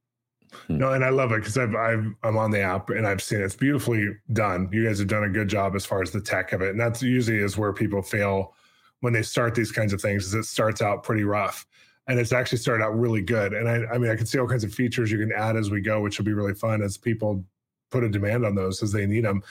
[0.67, 0.77] Hmm.
[0.77, 3.41] No, and I love it because I've, I've I'm on the app and I've seen
[3.41, 3.45] it.
[3.45, 4.69] it's beautifully done.
[4.71, 6.79] You guys have done a good job as far as the tech of it, and
[6.79, 8.53] that's usually is where people fail
[9.01, 10.27] when they start these kinds of things.
[10.27, 11.65] Is it starts out pretty rough,
[12.07, 13.53] and it's actually started out really good.
[13.53, 15.71] And I, I mean, I can see all kinds of features you can add as
[15.71, 17.43] we go, which will be really fun as people
[17.91, 19.41] put a demand on those as they need them.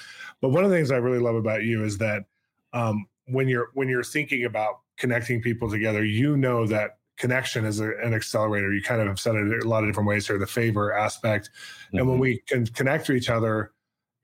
[0.41, 2.25] But one of the things I really love about you is that
[2.73, 7.81] um, when you're when you're thinking about connecting people together, you know that connection is
[7.81, 8.73] a, an accelerator.
[8.73, 11.51] You kind of have said it a lot of different ways here, the favor aspect.
[11.87, 11.99] Mm-hmm.
[11.99, 12.23] And when mm-hmm.
[12.23, 13.73] we can connect to each other,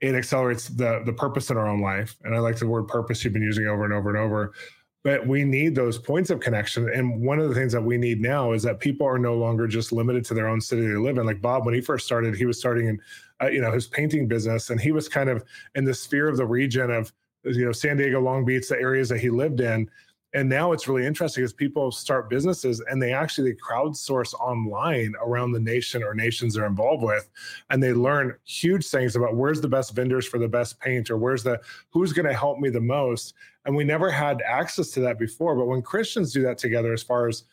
[0.01, 2.17] it accelerates the the purpose in our own life.
[2.25, 4.53] And I like the word purpose you've been using over and over and over.
[5.09, 6.87] But we need those points of connection.
[6.93, 9.67] And one of the things that we need now is that people are no longer
[9.67, 11.25] just limited to their own city they live in.
[11.25, 13.01] Like Bob, when he first started, he was starting in,
[13.41, 15.43] uh, you know, his painting business, and he was kind of
[15.75, 17.11] in the sphere of the region of,
[17.43, 19.89] you know, San Diego, Long Beach, the areas that he lived in
[20.35, 25.15] and now it's really interesting as people start businesses and they actually they crowdsource online
[25.23, 27.31] around the nation or nations they're involved with
[27.71, 31.17] and they learn huge things about where's the best vendors for the best paint or
[31.17, 31.59] where's the
[31.91, 33.35] who's going to help me the most
[33.69, 35.55] and we never had access to that before.
[35.55, 37.45] But when christians do that together as far as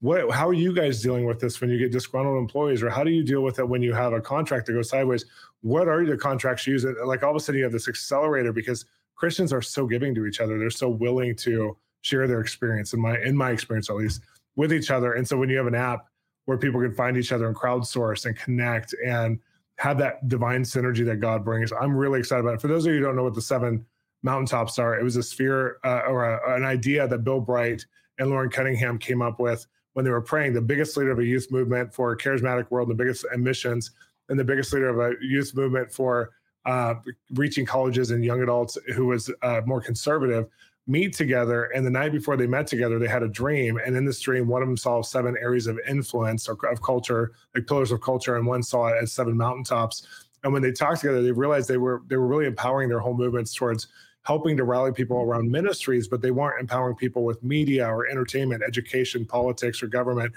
[0.00, 2.82] what how are you guys dealing with this when you get disgruntled employees?
[2.82, 5.24] Or how do you deal with it when you have a contract that goes sideways?
[5.62, 6.84] What are the contracts you use?
[7.04, 8.84] Like all of a sudden you have this accelerator because
[9.16, 10.58] christians are so giving to each other.
[10.58, 14.20] They're so willing to share their experience in my in my experience at least
[14.56, 15.14] with each other.
[15.14, 16.06] And so when you have an app
[16.44, 19.38] where people can find each other and crowdsource and connect and
[19.76, 22.60] have that divine synergy that God brings, I'm really excited about it.
[22.60, 23.86] For those of you who don't know what the seven
[24.22, 27.84] mountaintops are, it was a sphere uh, or a, an idea that Bill Bright
[28.18, 30.52] and Loren Cunningham came up with when they were praying.
[30.52, 33.90] The biggest leader of a youth movement for charismatic world, the biggest emissions,
[34.28, 36.30] and the biggest leader of a youth movement for
[36.64, 36.94] uh,
[37.34, 40.46] reaching colleges and young adults who was uh, more conservative
[40.86, 41.64] meet together.
[41.66, 43.78] And the night before they met together, they had a dream.
[43.84, 47.32] And in this dream, one of them saw seven areas of influence or of culture,
[47.54, 50.06] like pillars of culture, and one saw it as seven mountaintops.
[50.44, 53.14] And when they talked together, they realized they were they were really empowering their whole
[53.14, 53.86] movements towards
[54.22, 58.62] helping to rally people around ministries, but they weren't empowering people with media or entertainment,
[58.66, 60.32] education, politics, or government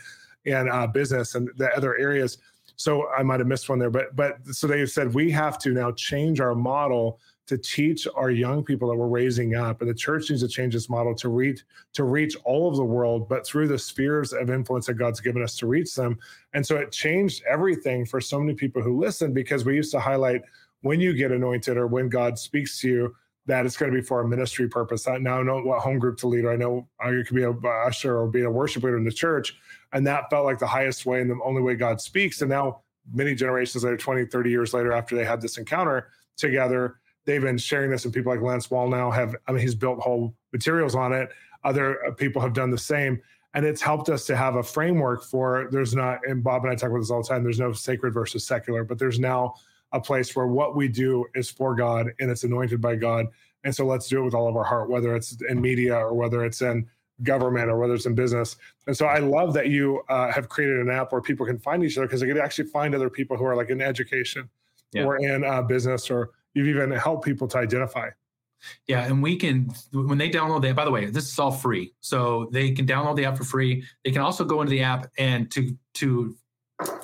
[0.46, 2.38] and uh, business and the other areas.
[2.78, 5.72] So I might have missed one there, but but so they said we have to
[5.72, 9.94] now change our model to teach our young people that we're raising up and the
[9.94, 11.62] church needs to change its model to reach
[11.94, 15.44] to reach all of the world but through the spheres of influence that god's given
[15.44, 16.18] us to reach them
[16.54, 20.00] and so it changed everything for so many people who listen because we used to
[20.00, 20.42] highlight
[20.82, 23.16] when you get anointed or when god speaks to you
[23.48, 25.08] that it's going to be for a ministry purpose.
[25.08, 26.46] I now know what home group to lead.
[26.46, 29.56] I know you could be a usher or be a worship leader in the church.
[29.94, 32.42] And that felt like the highest way and the only way God speaks.
[32.42, 32.82] And now,
[33.14, 37.58] many generations later, 20, 30 years later, after they had this encounter together, they've been
[37.58, 39.36] sharing this, and people like Lance Wallnau have.
[39.48, 41.30] I mean, he's built whole materials on it.
[41.64, 43.22] Other uh, people have done the same,
[43.54, 45.68] and it's helped us to have a framework for.
[45.72, 47.44] There's not, and Bob and I talk about this all the time.
[47.44, 49.56] There's no sacred versus secular, but there's now
[49.96, 53.28] a place where what we do is for God and it's anointed by God.
[53.64, 56.14] And so let's do it with all of our heart, whether it's in media or
[56.14, 56.86] whether it's in
[57.24, 58.58] government or whether it's in business.
[58.88, 61.84] And so I love that you uh, have created an app where people can find
[61.84, 64.50] each other because they can actually find other people who are like in education
[64.92, 65.06] yeah.
[65.06, 68.10] or in uh, business or you've even helped people to identify.
[68.88, 70.76] Yeah, and we can when they download the app.
[70.76, 73.84] By the way, this is all free, so they can download the app for free.
[74.04, 76.36] They can also go into the app and to to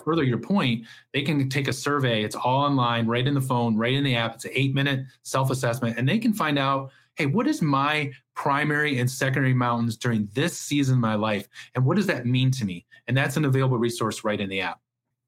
[0.03, 2.23] further your point, they can take a survey.
[2.23, 4.35] It's all online, right in the phone, right in the app.
[4.35, 8.11] It's an eight minute self assessment, and they can find out, hey, what is my
[8.35, 12.51] primary and secondary mountains during this season of my life, and what does that mean
[12.51, 12.85] to me?
[13.07, 14.79] And that's an available resource right in the app.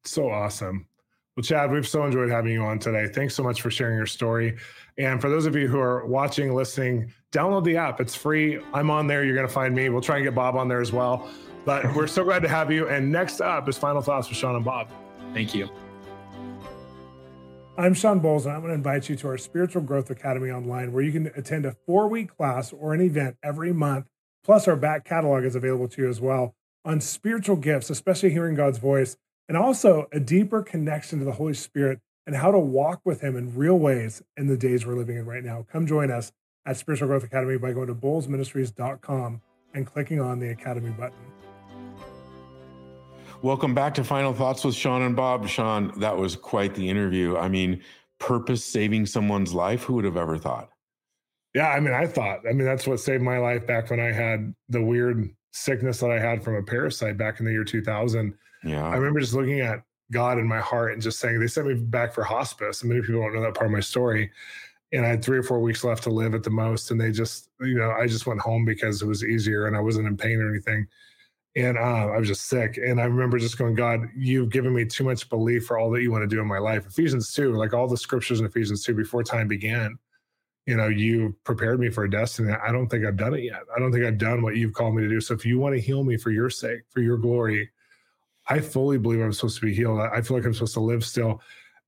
[0.05, 0.87] So awesome.
[1.35, 3.07] Well, Chad, we've so enjoyed having you on today.
[3.07, 4.55] Thanks so much for sharing your story.
[4.99, 7.99] And for those of you who are watching, listening, download the app.
[7.99, 8.59] It's free.
[8.71, 9.25] I'm on there.
[9.25, 9.89] You're going to find me.
[9.89, 11.27] We'll try and get Bob on there as well.
[11.65, 12.87] But we're so glad to have you.
[12.87, 14.91] And next up is Final Thoughts with Shawn and Bob.
[15.33, 15.69] Thank you.
[17.79, 20.93] I'm Shawn Bolz, and I'm going to invite you to our Spiritual Growth Academy online,
[20.93, 24.05] where you can attend a four week class or an event every month.
[24.43, 26.53] Plus, our back catalog is available to you as well
[26.85, 29.17] on spiritual gifts, especially hearing God's voice
[29.47, 33.35] and also a deeper connection to the Holy Spirit and how to walk with Him
[33.35, 35.65] in real ways in the days we're living in right now.
[35.71, 36.31] Come join us
[36.65, 39.41] at Spiritual Growth Academy by going to bolzministries.com
[39.73, 41.17] and clicking on the Academy button.
[43.41, 45.47] welcome back to Final Thoughts with Shawn and Bob.
[45.47, 47.35] Shawn, that was quite the interview.
[47.35, 47.83] I mean,
[48.19, 49.83] purpose saving someone's life.
[49.83, 50.69] Who would have ever thought?
[51.53, 54.11] Yeah, I mean, I thought, I mean, that's what saved my life back when I
[54.11, 58.33] had the weird sickness that I had from a parasite back in the year 2000.
[58.63, 58.85] Yeah.
[58.85, 61.75] I remember just looking at God in my heart and just saying, they sent me
[61.75, 62.81] back for hospice.
[62.81, 64.31] And many people don't know that part of my story.
[64.91, 66.91] And I had three or four weeks left to live at the most.
[66.91, 69.79] And they just, you know, I just went home because it was easier and I
[69.79, 70.87] wasn't in pain or anything.
[71.55, 72.77] And uh, I was just sick.
[72.77, 76.01] And I remember just going, God, you've given me too much belief for all that
[76.01, 76.87] you want to do in my life.
[76.87, 79.99] Ephesians 2, like all the scriptures in Ephesians 2 before time began,
[80.65, 82.53] you know, you prepared me for a destiny.
[82.53, 83.63] I don't think I've done it yet.
[83.75, 85.19] I don't think I've done what you've called me to do.
[85.19, 87.69] So if you want to heal me for your sake, for your glory,
[88.47, 89.99] I fully believe I'm supposed to be healed.
[89.99, 91.41] I feel like I'm supposed to live still.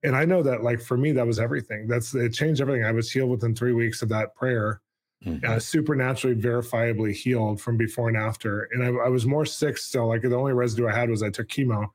[0.04, 1.88] And I know that, like, for me, that was everything.
[1.88, 2.86] That's it changed everything.
[2.86, 4.82] I was healed within three weeks of that prayer,
[5.26, 5.50] mm-hmm.
[5.50, 8.70] uh, supernaturally, verifiably healed from before and after.
[8.74, 10.08] And I, I was more sick still.
[10.08, 11.88] Like, the only residue I had was I took chemo.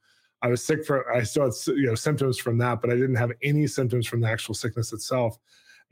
[0.42, 3.16] I was sick for, I still had, you know, symptoms from that, but I didn't
[3.16, 5.38] have any symptoms from the actual sickness itself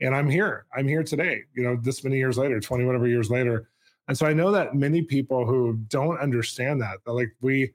[0.01, 0.65] and I'm here.
[0.75, 3.69] I'm here today, you know, this many years later, 20 whatever years later.
[4.07, 7.73] And so I know that many people who don't understand that, that like we,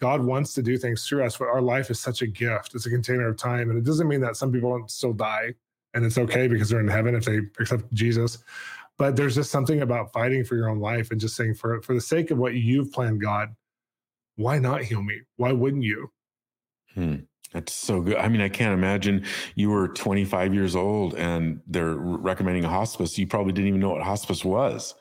[0.00, 2.74] God wants to do things through us, but our life is such a gift.
[2.74, 3.70] It's a container of time.
[3.70, 5.54] And it doesn't mean that some people don't still die
[5.94, 8.38] and it's okay because they're in heaven if they accept Jesus.
[8.96, 11.94] But there's just something about fighting for your own life and just saying, for, for
[11.94, 13.54] the sake of what you've planned, God,
[14.36, 15.20] why not heal me?
[15.36, 16.10] Why wouldn't you?
[16.94, 17.16] Hmm.
[17.52, 18.16] That's so good.
[18.16, 23.16] I mean, I can't imagine you were 25 years old and they're recommending a hospice.
[23.16, 24.94] You probably didn't even know what hospice was.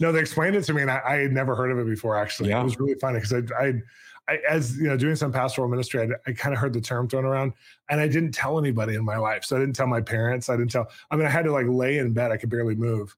[0.00, 2.16] No, they explained it to me, and I, I had never heard of it before.
[2.16, 2.60] Actually, yeah.
[2.60, 3.72] it was really funny because I, I,
[4.28, 7.08] I, as you know, doing some pastoral ministry, I, I kind of heard the term
[7.08, 7.52] thrown around,
[7.88, 9.44] and I didn't tell anybody in my life.
[9.44, 10.48] So I didn't tell my parents.
[10.48, 10.88] I didn't tell.
[11.10, 12.32] I mean, I had to like lay in bed.
[12.32, 13.14] I could barely move,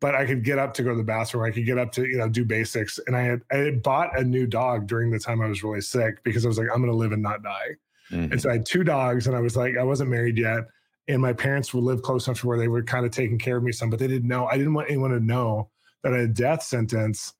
[0.00, 1.44] but I could get up to go to the bathroom.
[1.44, 3.00] I could get up to you know do basics.
[3.06, 5.80] And I had I had bought a new dog during the time I was really
[5.80, 7.76] sick because I was like, I'm going to live and not die.
[8.10, 8.32] Mm-hmm.
[8.32, 10.64] And so I had two dogs, and I was like, I wasn't married yet.
[11.08, 13.56] And my parents would live close enough to where they were kind of taking care
[13.56, 14.46] of me some, but they didn't know.
[14.46, 15.70] I didn't want anyone to know
[16.02, 17.32] that I had a death sentence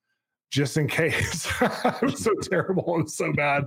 [0.50, 1.46] just in case.
[1.61, 2.96] it was so terrible.
[2.98, 3.64] It was so bad.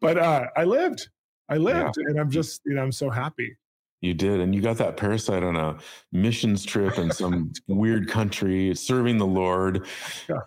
[0.00, 1.08] But uh, I lived.
[1.48, 1.96] I lived.
[1.98, 2.04] Yeah.
[2.08, 3.56] And I'm just, you know, I'm so happy.
[4.00, 4.40] You did.
[4.40, 5.78] And you got that parasite on a
[6.10, 9.86] missions trip in some weird country, serving the Lord.
[10.28, 10.40] Yeah.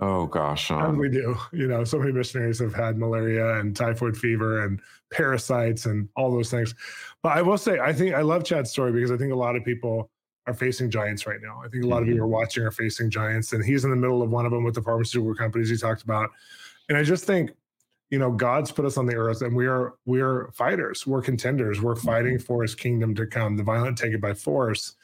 [0.00, 0.96] Oh gosh, Shawn.
[0.96, 1.36] we do.
[1.52, 4.80] You know, so many missionaries have had malaria and typhoid fever and
[5.10, 6.74] parasites and all those things.
[7.22, 9.56] But I will say, I think I love Chad's story because I think a lot
[9.56, 10.10] of people
[10.46, 11.60] are facing giants right now.
[11.64, 12.10] I think a lot mm-hmm.
[12.10, 14.52] of you are watching are facing giants, and he's in the middle of one of
[14.52, 16.30] them with the pharmaceutical companies he talked about.
[16.88, 17.50] And I just think,
[18.10, 21.08] you know, God's put us on the earth, and we are we are fighters.
[21.08, 21.82] We're contenders.
[21.82, 22.46] We're fighting mm-hmm.
[22.46, 23.56] for His kingdom to come.
[23.56, 24.94] The violent take it by force,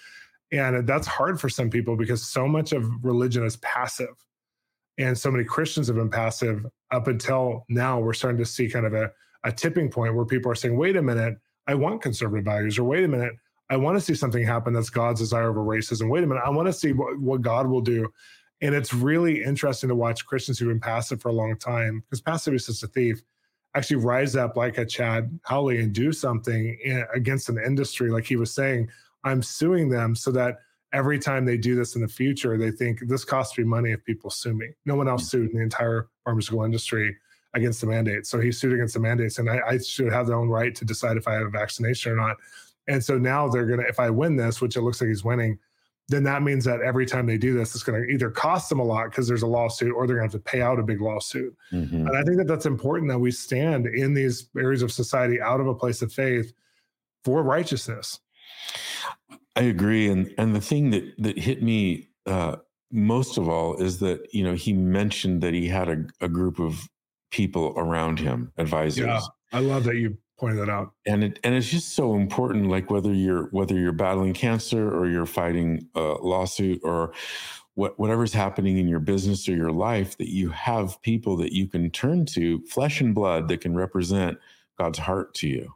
[0.52, 4.14] and that's hard for some people because so much of religion is passive
[4.98, 7.98] and so many Christians have been passive up until now.
[7.98, 9.10] We're starting to see kind of a,
[9.42, 11.34] a tipping point where people are saying, wait a minute,
[11.66, 13.32] I want conservative values, or wait a minute,
[13.70, 16.10] I want to see something happen that's God's desire over racism.
[16.10, 18.08] Wait a minute, I want to see what, what God will do.
[18.60, 22.20] And it's really interesting to watch Christians who've been passive for a long time, because
[22.20, 23.22] passive is just a thief,
[23.74, 28.10] actually rise up like a Chad Hawley and do something in, against an industry.
[28.10, 28.88] Like he was saying,
[29.24, 30.58] I'm suing them so that
[30.94, 34.02] every time they do this in the future, they think this costs me money if
[34.04, 34.68] people sue me.
[34.86, 37.16] No one else sued in the entire pharmaceutical industry
[37.52, 38.30] against the mandates.
[38.30, 40.84] So he sued against the mandates, and I, I should have the own right to
[40.84, 42.36] decide if I have a vaccination or not.
[42.86, 45.24] And so now they're going to, if I win this, which it looks like he's
[45.24, 45.58] winning,
[46.08, 48.78] then that means that every time they do this, it's going to either cost them
[48.78, 50.82] a lot because there's a lawsuit or they're going to have to pay out a
[50.82, 51.56] big lawsuit.
[51.72, 52.06] Mm-hmm.
[52.06, 55.60] And I think that that's important that we stand in these areas of society out
[55.60, 56.52] of a place of faith
[57.24, 58.20] for righteousness.
[59.56, 62.56] I agree, and and the thing that that hit me uh,
[62.90, 66.58] most of all is that you know he mentioned that he had a, a group
[66.58, 66.88] of
[67.30, 69.06] people around him, advisors.
[69.06, 69.20] Yeah,
[69.52, 70.92] I love that you pointed that out.
[71.06, 75.08] And it and it's just so important, like whether you're whether you're battling cancer or
[75.08, 77.12] you're fighting a lawsuit or
[77.74, 81.66] what whatever's happening in your business or your life, that you have people that you
[81.66, 84.38] can turn to, flesh and blood, that can represent
[84.78, 85.74] God's heart to you.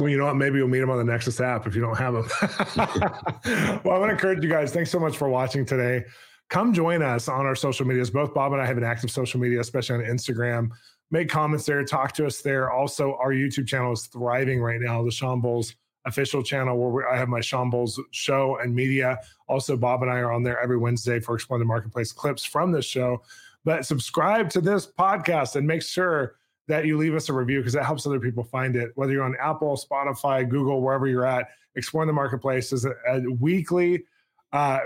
[0.00, 0.36] Well, you know what?
[0.36, 2.28] Maybe you'll meet them on the Nexus app if you don't have them.
[3.84, 4.72] well, I want to encourage you guys.
[4.72, 6.04] Thanks so much for watching today.
[6.48, 8.10] Come join us on our social medias.
[8.10, 10.70] Both Bob and I have an active social media, especially on Instagram.
[11.10, 12.70] Make comments there, talk to us there.
[12.70, 15.04] Also, our YouTube channel is thriving right now.
[15.04, 15.74] The Shawn Bolz
[16.06, 19.18] official channel where I have my Shawn Bolz show and media.
[19.48, 22.72] Also, Bob and I are on there every Wednesday for Explore the Marketplace clips from
[22.72, 23.22] this show.
[23.64, 26.36] But subscribe to this podcast and make sure
[26.68, 28.92] that you leave us a review because that helps other people find it.
[28.94, 33.20] Whether you're on Apple, Spotify, Google, wherever you're at, Exploring the Marketplace is a, a
[33.40, 34.04] weekly
[34.52, 34.80] uh,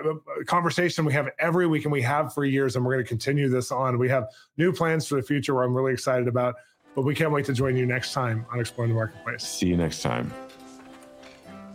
[0.47, 3.49] conversation we have every week and we have for years, and we're going to continue
[3.49, 3.99] this on.
[3.99, 6.57] We have new plans for the future where I'm really excited about.
[6.95, 9.43] But we can't wait to join you next time on Exploring the Marketplace.
[9.43, 10.33] See you next time.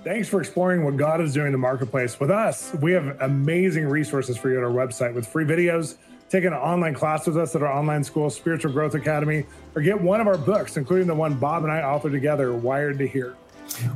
[0.04, 2.74] Thanks for exploring what God is doing in the marketplace with us.
[2.76, 5.96] We have amazing resources for you at our website with free videos,
[6.30, 10.00] take an online class with us at our online school, Spiritual Growth Academy, or get
[10.00, 13.36] one of our books, including the one Bob and I authored together, Wired to Hear.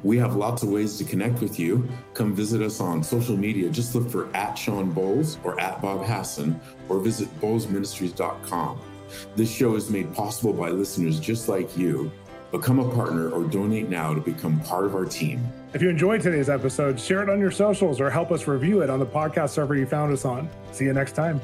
[0.04, 1.88] We have lots of ways to connect with you.
[2.14, 3.70] Come visit us on social media.
[3.70, 6.60] Just look for at Shawn Bolz or at Bob Hasson
[6.90, 8.80] or visit bolzministries.com.
[9.36, 12.12] This show is made possible by listeners just like you.
[12.52, 15.44] Become a partner or donate now to become part of our team.
[15.74, 18.92] If you enjoyed today's episode, share it on your socials or help us review it
[18.92, 20.48] on the podcast server you found us on.
[20.72, 21.42] See you next time.